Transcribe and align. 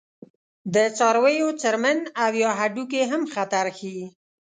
د 0.73 0.75
څارویو 0.97 1.49
څرمن 1.61 1.99
او 2.23 2.31
یا 2.43 2.51
هډوکي 2.59 3.01
هم 3.11 3.21
خطر 3.33 3.65
ښيي. 3.77 4.05